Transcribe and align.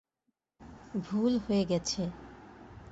ভুল 1.01 1.33
হয়ে 1.45 1.63
গেছে। 1.65 2.01